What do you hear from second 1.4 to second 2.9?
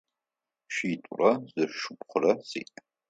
зы шыпхъурэ сиӏ.